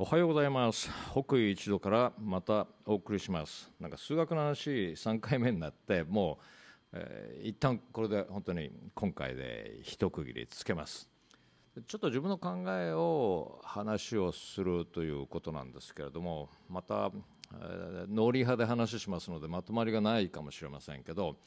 [0.00, 0.88] おはようございます。
[1.10, 3.68] 北緯一度からまたお送りします。
[3.80, 6.38] なんか数学の話3回目になっても
[6.92, 11.10] う、えー、一旦これで本当に今回で一区切りつけます。
[11.88, 17.10] ちょっと自分の考えを話をするということなんですけれどもまた、
[17.60, 21.38] えー、ノリ派で話しますのでまとまりがないかもしれませんけど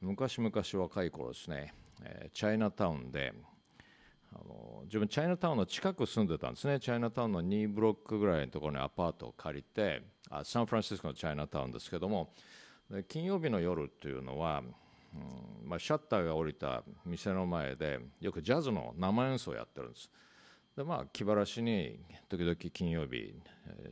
[0.00, 0.52] 昔々
[0.84, 1.74] 若い頃ですね、
[2.04, 3.34] えー、チャイナタウンで
[4.32, 6.80] あの自分チャイナタウンの近く住んでたんですね。
[6.80, 12.32] チャイナタウンの2ブロックぐらいのところにアパートを借りてあサンフランシスコのチャイナタウンですけども。
[13.06, 14.62] 金曜日の夜っていうのは、
[15.14, 15.18] う
[15.66, 20.10] んまあ、シャッターが降りた店の前でよくジャズの生演奏をやってるんです。
[20.74, 23.34] でまあ気晴らしに時々金曜日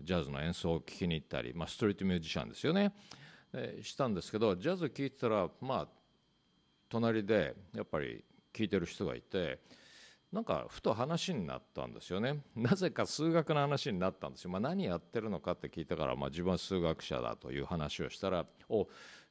[0.02, 2.94] ジャズの演奏を聴きに行ったり、まあ、ストリートミュージシャンですよね。
[3.82, 5.88] したんですけどジャズ聴いてたらまあ
[6.88, 9.60] 隣でやっぱり聴いてる人がいて
[10.36, 12.42] なんかふと話になったんですよね。
[12.54, 18.86] なぜか数学の話になったんですよ、まあ、何やってるのかって聞いたから、まあ、自分は数学者だという話をしたらお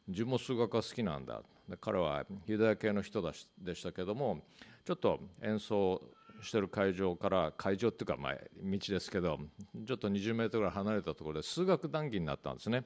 [0.08, 1.44] 自分も数学が好きなんだ。
[1.80, 4.46] 彼はユダヤ系の人だしでしたけども
[4.84, 6.02] ちょっと演奏
[6.42, 9.40] してる会場から会場っていうかまあ道ですけど
[9.86, 12.84] ちょっと20メートルぐらい離れたところで数学談義になったんですね。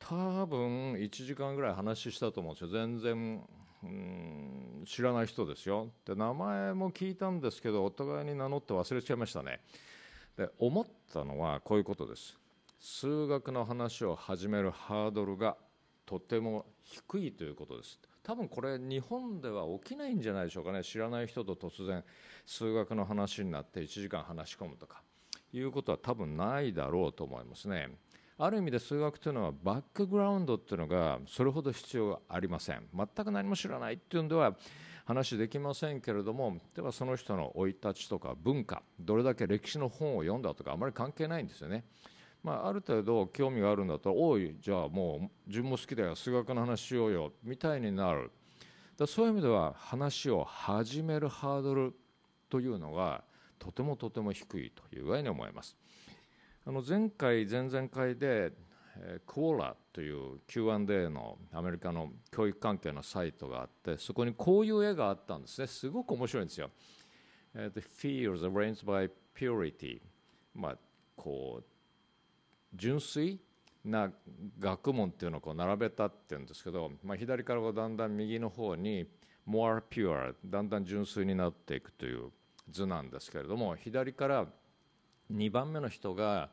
[0.00, 2.68] 多分1時間ぐらい話したと思うんですよ。
[2.68, 3.48] 全然
[3.84, 5.88] うん知らない人ですよ。
[6.04, 9.60] で名前も聞いたんですけどお互いに名乗って忘れちゃいましたね。
[10.36, 12.38] で思ったのはこういうことです。
[12.80, 15.56] 数学の話を始めるハードルが
[16.04, 17.98] とても低いということです。
[18.22, 20.82] 多分これ日本では起きないんじゃないでしょうかね。
[20.82, 22.02] 知らない人と突然
[22.46, 25.02] 数学の話になって1時間話し込むとか。
[25.52, 27.88] いうことは多分ないだろうと思いますね。
[28.36, 34.56] ある意味で数学というのはバックグラウンドっていうのがそれほど必要ありません全く何も知らないっていうんでは
[35.04, 41.84] 話できませんけれどもではその人の生い立ちとか文化どれだけ歴史の本を読んだとかあまり関係ないんですよね。
[42.42, 48.30] まあ、ある程度興味があるんだったら「おいじゃあもう自分も好きだよ数学の話しようよ」みたいになる
[48.98, 51.94] だそういう意味では話を始めるハードル
[52.50, 53.24] というのが
[53.58, 55.74] とてもとても低いという具合に思います。
[56.66, 58.52] あの前回前々回で
[59.26, 66.70] クオーラという Q&A のアメリカの教育関係のサイトがあってそこにこういう絵があったんですねすごく面白いんですよ。
[67.54, 70.00] The fields arranged by purity
[70.54, 70.76] まあ
[71.16, 71.64] こう
[72.74, 73.38] 純粋
[73.84, 74.10] な
[74.58, 79.06] 学問っていうのをこう並べたっていうんですけど、まあ、左からだんだん右の方に
[79.46, 82.30] more pure だんだん純粋になっていくという
[82.70, 84.46] 図なんですけれども左から
[85.32, 86.50] 2番目の人が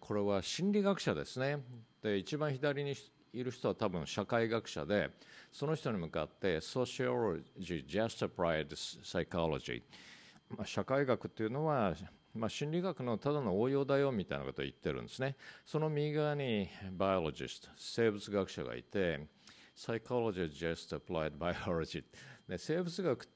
[0.00, 1.58] これは心理学者ですね。
[2.02, 2.94] で一番左に
[3.32, 5.10] いる人は多分社会学者で
[5.52, 9.82] その人に向かって Sociology, Justified Psychology、
[10.56, 11.94] まあ、社会学っていうのは、
[12.34, 15.36] まあ、心理学のただの応用だよみたいなことを言ってるんですね。
[15.64, 19.26] その右側に Biologist 生物学者がいて
[19.76, 22.04] Psychology Just Applied Biology
[22.48, 23.28] で生物学、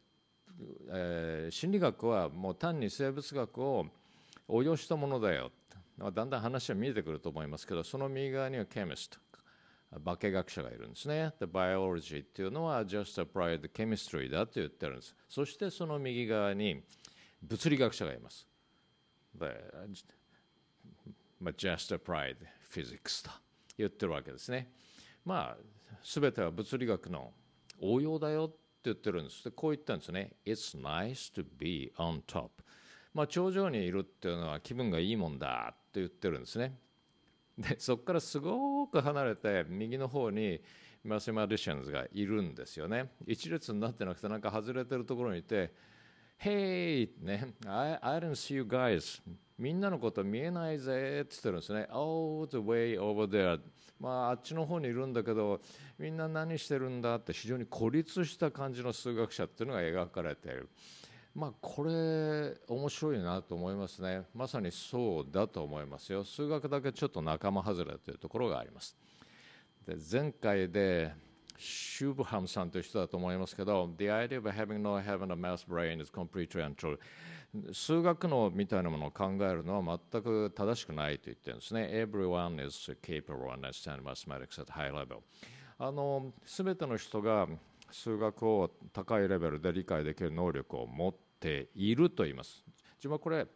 [0.90, 3.86] えー、心理学はもう単に生物学を
[4.50, 5.50] 応用したものだよ
[6.12, 9.18] だんだん話は見えてくると思いますけどその右側にはケミスト
[9.92, 11.32] 化学者がいるんですね。
[11.40, 15.16] で、biology っていうのは just applied chemistry だと言ってるんです。
[15.28, 16.82] そしてその右側に
[17.42, 18.46] 物理学者がいます。
[19.34, 19.46] で、
[21.40, 22.36] まあ、just applied
[22.72, 23.30] physics と
[23.76, 24.70] 言ってるわけですね。
[25.24, 27.32] まあ、すべては物理学の
[27.80, 29.42] 応用だよって言ってるんです。
[29.42, 30.36] で、こう言ったんですね。
[30.46, 32.50] It's nice to be on top.
[33.12, 36.78] まあ、頂上にいるっていうのは気分がいいもんだって言ってるんですね。
[37.59, 40.60] でそこからすごく離れて右の方に
[41.04, 43.10] マセマディシャンズがいるんですよね。
[43.26, 45.72] 一列になってなくてなんか外れてるところにいて
[46.41, 49.21] 「Hey!」ね「I, I don't see you guys」
[49.59, 51.87] みんなのこと見えないぜって言ってるんですね。
[51.92, 53.60] Oh, the way over there.
[53.98, 55.60] まあ、あっちの方にいるんだけど、
[55.98, 60.71] みんな何してるんだって非常に孤立した感じの数学者っていうのが描かれている。
[61.34, 64.22] まあ、これ面白いなと思いますね。
[64.34, 66.24] まさにそうだと思いますよ。
[66.24, 68.97] 数学だけちょっと仲間外れというところがあります。
[69.86, 71.12] で前回で
[71.56, 76.98] シューブハムさんという人だと思いますけど The idea of having no having a math brain is completely untrue.
[77.72, 81.91] 数学のみたいなものを考えるのは全く正しくないと言ってるんですね。
[81.92, 85.18] Everyone is capable of understanding mathematics at high level.
[85.78, 87.47] あの全ての人が
[87.92, 92.65] 数学を高いレベルで理解できる能力を持っていると言います。
[92.97, 93.47] 自分はこれ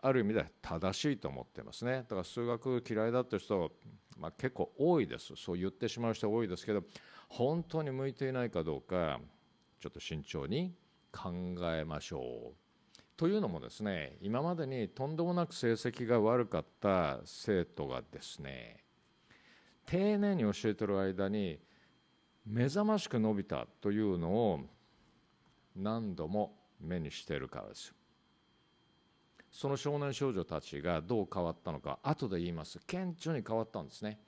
[0.00, 1.92] ある意味で正しいと思ってますね。
[1.92, 3.72] だから数学嫌いだって人、
[4.18, 5.34] まあ、結構多いです。
[5.36, 6.82] そう言ってしまう人多いですけど
[7.28, 9.20] 本当に向いていないかどうか
[9.80, 10.74] ちょっと慎重に
[11.10, 11.30] 考
[11.74, 12.54] えましょう。
[13.16, 18.78] というのもですね今までにとんでもなく成績が悪かった生徒がですね
[19.86, 21.60] 丁寧に教えてる間に
[22.46, 24.60] 目覚ましく伸びたというのを
[25.76, 27.94] 何度も目にしているからです。
[29.50, 32.80] その少年少女たちがどう変わったのか後で言います。
[32.86, 34.18] 顕著に変わったんですね。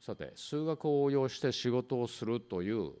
[0.00, 2.92] さて数学を応用して仕事をするという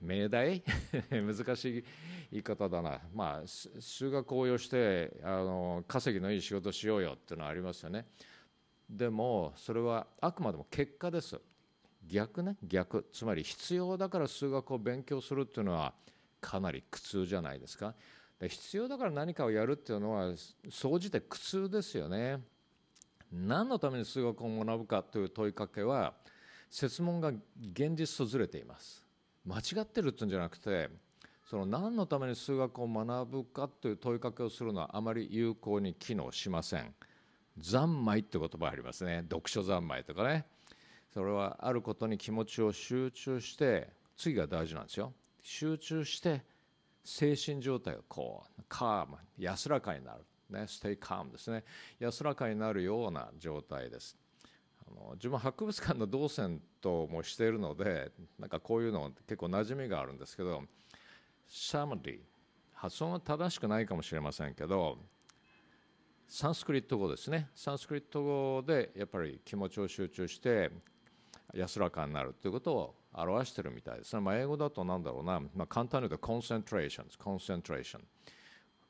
[0.00, 0.62] 命題？
[1.10, 1.84] 難しい
[2.30, 8.06] 言い方だな、まあ、数学を応用してあの稼ぎのいい仕事しようよっていうのはありますよね。
[8.88, 11.38] でもそれはあくまでも結果です。
[12.06, 13.06] 逆ね逆。
[13.12, 15.94] つまり必要だから数学を勉強するっていうのは
[16.40, 17.94] かなり苦痛じゃないですか。
[18.40, 20.32] 必要だから何かをやるっていうのは
[20.70, 22.38] 総じて苦痛ですよね。
[23.32, 26.14] 何のために数学を学ぶかという問いかけは
[26.70, 27.28] 設問が
[27.72, 29.04] 現実とずれています。
[29.44, 30.90] 間違ってるっていうんじゃなくて
[31.48, 36.94] その何のために数学を学ぶかという問いかけをするのはあまり有効に機能しません。
[37.60, 39.24] 三昧って言葉ありますね。
[39.28, 40.46] 読書三昧とかね。
[41.12, 45.12] それはあることに気持ちを集中して次が大事なんですよ。
[45.42, 46.42] 集中して
[47.04, 50.24] 精神状態がこうカーム安らかになる。
[50.50, 51.64] ね、ステイカームですね。
[51.98, 54.16] 安らかになるような状態です。
[54.86, 60.62] あの自分博物館の動線ともしているのでなんかこういうの結構馴染みがあるんですけど
[61.46, 62.18] シャマディ
[62.72, 64.98] 発音は正しくないかもしれませんけど
[66.26, 67.48] サンスクリット語ですね。
[67.54, 70.70] サンスクリット語でやっぱり気持ちを集中して
[71.54, 78.02] 安らかになるということを表しているみたいです、まあ、英語だとなんだろうな、まあ、簡単に言うとコンセントレーションコンセントレーション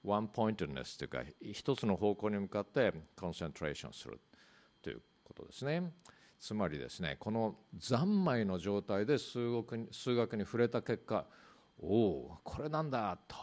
[0.05, 4.20] ワンポイントネスというか一つの方向に向かってコンセントレーションする
[4.82, 5.93] ということですね。
[6.38, 11.26] つまりですねこの三昧の状態で数学に数学に触れた結果
[11.81, 13.37] おおこれなんだと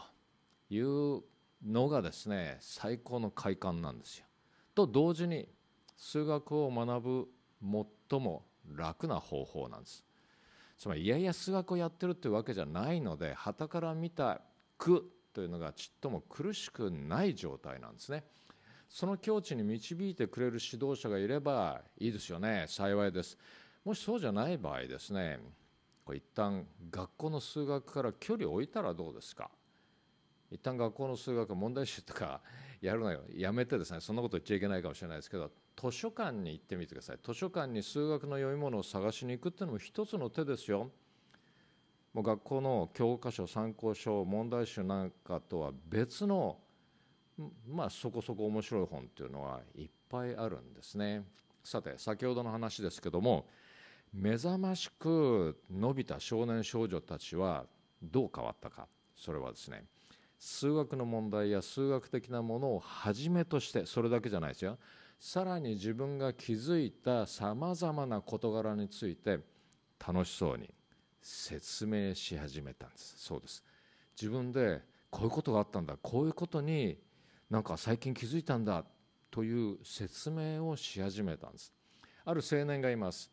[0.70, 1.22] いう
[1.64, 4.26] のがですね最高の快感なんですよ。
[4.74, 5.48] と同時に
[5.96, 7.28] 数学を学ぶ
[8.10, 10.04] 最も楽な方法なんです。
[10.78, 14.42] つまりいやいや数学をやってるってわけじゃないので旗から見た
[14.78, 18.24] 苦というのがちっとも苦しくない状態なんですね。
[18.88, 23.36] その境地に導いてくれる指導者がいればいいですよね幸いです。
[23.84, 25.40] もしそうじゃない場合ですね
[26.04, 29.50] これ一旦学校の数学から距離を置いたらどうですか？
[30.50, 32.40] 一旦学校の数学問題集とか
[32.80, 33.22] やるのよ。
[33.34, 37.18] やめてですねそんなこと言っちゃいけないかもしれないですけど図書館に行ってみてください。
[37.22, 40.90] 図書館に数学の読み物を探しに行くっていうのも一つの手ですよ。
[42.12, 46.58] もう学校の教科書参考書問題集なんかとは別の
[47.68, 51.26] まあそこそこ面白い本っていうのはいっぱいあるんですね。
[51.62, 53.48] さて先ほどの話ですけども
[54.14, 57.66] 目覚ましく伸びた少年少女たちは
[58.02, 58.88] どう変わったか。
[59.14, 59.84] それはですね
[60.38, 64.78] 数学の問題や数学的なものをはじめとしてそれだけじゃないですよ。
[65.18, 69.40] さらに自分が気づいたさまざまな事柄について
[70.06, 70.68] 楽しそうに
[71.22, 73.14] 説明し始めたんです。
[73.18, 73.64] そうです。
[74.20, 75.96] 自分でこういうことがあったんだ。
[76.00, 76.98] こういうことに
[77.48, 78.84] なんか最近気づいたんだ
[79.30, 81.72] という説明をし始めたんです。
[82.24, 83.30] ある青年がいます。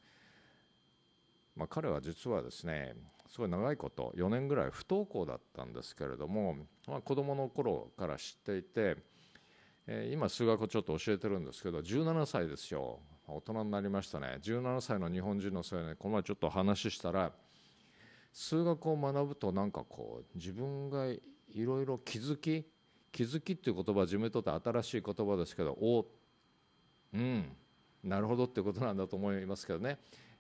[1.56, 2.96] まあ、彼は実はですね
[3.33, 6.56] すごい長いこと4年ぐらい不登校だったんですけれども、
[6.88, 8.95] まあ、子どもの頃から知っていて、
[9.88, 12.99] えー、今数学をちょっと教えてるんですけど17歳ですよ。
[13.25, 14.37] 大人になりましたね。
[14.40, 17.31] 17歳の日本人の青年この前ちょっと話したら
[18.31, 21.19] 数学を学ぶとなんかこう自分がい
[21.56, 22.68] ろいろ気づき
[23.11, 26.06] 気づきっていう言葉自分にとって新しい言葉ですけどお
[27.13, 27.45] うん
[28.04, 29.97] なるほどってことなんだと思いますけどね。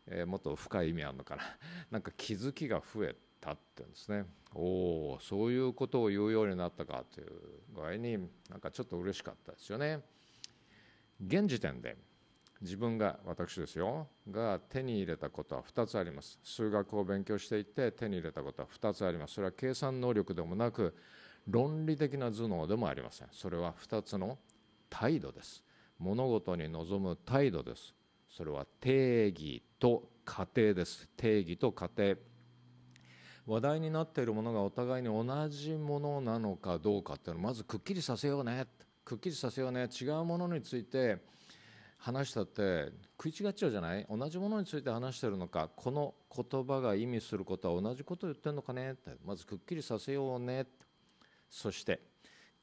[0.07, 1.43] えー、もっと深い意味あるのかな。
[1.91, 4.25] なんか気づきが増えたって言うんですね。
[4.53, 7.31] おおそういうことを言うようになったかという
[7.73, 10.01] 具合になんかちょっと嬉しかったですよね。
[11.25, 11.97] 現時点で
[12.61, 16.39] 自分が私ですよが手に入れたことは2つあります。
[16.43, 19.33] 数学を勉強していて手に入れたことは2つあります。
[19.35, 20.95] それは計算能力でもなく
[21.47, 23.27] 論理的な頭脳でもありません。
[23.31, 24.37] それは2つの
[24.89, 25.63] 態度です。
[25.99, 27.93] 物事に臨む態度です。
[28.35, 31.07] それは定義と過程です。
[31.15, 32.15] 定義と過程
[33.45, 38.65] 話題になっているものがお互いに同じものなのかどうかっていうのをまずくっきりさせようね。
[39.05, 39.87] くっきりさせようね。
[39.87, 41.17] 違うものについて
[41.97, 44.07] 話したって食い違っちゃうじゃない？
[44.09, 45.69] 同じものについて話してるのか？
[45.75, 48.93] この言葉が意味することは同じことを言ってるのかね？
[48.93, 49.11] って。
[49.23, 50.65] まずくっきりさせようね
[51.49, 51.99] そして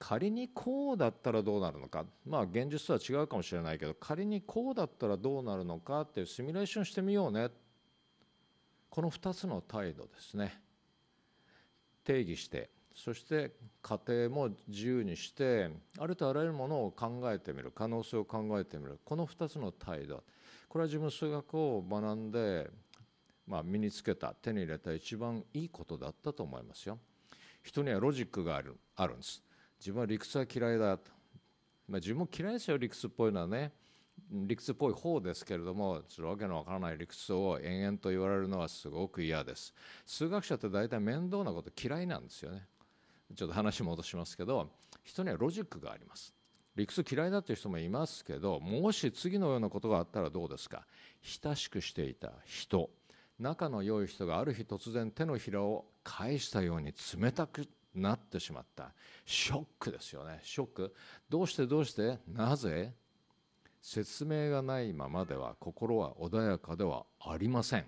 [0.01, 2.07] 仮にこうだったらどうなるのか。
[2.27, 7.51] まあ現実とは違うかもしれないけど仮にこうだったらどうなるのかっていうシミュレーションしてみようね。
[8.89, 10.59] この2つの態度ですね。
[12.03, 13.53] 定義してそして
[13.83, 17.71] 家庭も自由にしてありとあらゆるものを考えてみる。
[17.71, 18.99] 可能性を考えてみる。
[19.05, 20.25] この2つの態度。
[20.71, 22.71] これは自分数学を学んで、
[23.47, 26.99] まあ、身につけた手に入れた一番いいことだったと思いますよ。
[27.63, 29.43] 人にはロジックがあるあるんです。
[29.81, 30.99] 自分は理屈は嫌いだ。
[30.99, 31.11] と、
[31.89, 33.73] まあ、自分も嫌いですよ理屈っぽいのはね。
[34.31, 39.75] 理屈っぽい方ですけれどもそれわけのわからない理屈を延々と言われるのはすごく嫌です。
[40.05, 42.67] 数学者って大体面倒なこと嫌いなんですよね。
[43.35, 44.71] ちょっと話戻しますけど
[45.03, 46.35] 人にはロジックがあります。
[46.77, 50.85] 理屈嫌いだという人もいますけどもし次のようなことがあったらどうですか？
[51.23, 52.91] 親しくしていた人。
[53.39, 58.93] 仲の良い人がある日突然手のひらを返したように冷たくなってしまった。
[59.25, 60.41] ショックですよね。
[60.43, 60.95] ショック。
[61.29, 62.19] どうしてどうして？
[62.29, 62.93] なぜ？
[63.83, 67.87] 説明がないままでは心は穏やかではありません。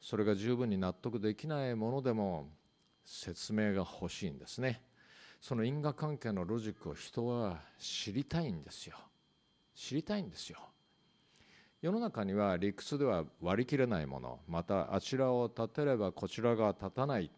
[0.00, 2.48] それが十分に納得できないものでも
[3.04, 4.82] 説明が欲しいんですね。
[5.40, 8.96] その因果関係のロジックを人は知りたいんですよ。
[9.74, 10.58] 知りたいんですよ。
[11.82, 14.40] 世の中には理屈では割り切れないもの。
[14.48, 17.30] またあちらを立てればこちらが立たない。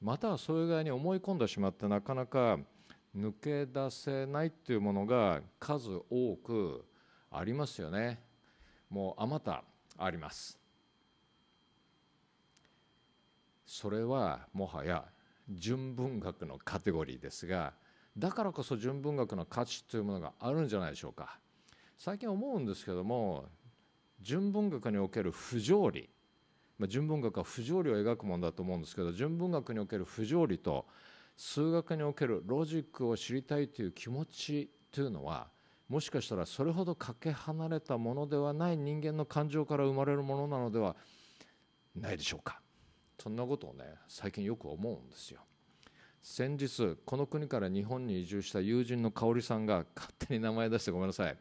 [0.00, 2.58] またはそういう具合に思い込んでしまってなかなか
[3.16, 6.84] 抜け出せないっていうものが数多く
[7.30, 8.20] ありますよね。
[8.90, 9.64] もうあまた
[9.96, 10.58] あります。
[13.66, 15.04] それはもはや
[15.50, 17.74] 純文学のカテゴリーですが
[18.16, 21.38] だからこそ純文学の価値というものがあるんじゃないでしょうか。
[21.96, 23.46] 最近思うんですけども
[24.20, 26.08] 純文学における不条理、
[26.86, 30.86] 純文学は不条理を描くものだと思うんですけど純文学における不条理と
[31.36, 35.48] 数学におけるロジックを知りたいという気持ちというのは
[35.88, 40.94] もしかしたらそれほどかけ離れたものではない人間の感情から生まれるものなのでは
[41.96, 42.60] ないでしょうか。
[43.20, 45.40] そんなことをね最近よく思うんですよ。
[46.20, 51.36] 先日この国から日本に移住した友人の香織さんが勝手に名前出してごめんなさい。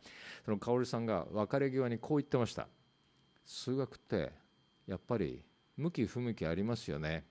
[0.45, 2.67] その香織さんが別れ際にこう言ってました。
[3.45, 4.31] 数学って
[4.87, 5.43] やっぱり
[5.75, 7.25] 向き不向きありますよね。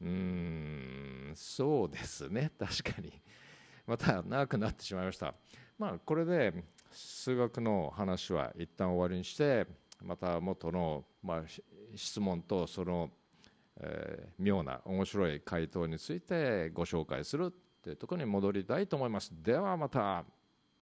[0.00, 2.52] うーんそうですね。
[2.60, 3.12] 確かに。
[3.86, 5.34] また長くなってしまいました。
[5.78, 6.52] まあこれで
[6.90, 9.66] 数学の話は一旦終わりにして
[10.02, 11.42] また元の、まあ、
[11.94, 13.10] 質問とその、
[13.80, 19.32] え、妙な面白い回答についてご紹介するというところに戻りたいと思います。
[19.42, 20.24] ではまた。